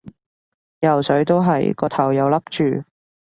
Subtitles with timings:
[0.79, 2.83] 游水都係，個頭又笠住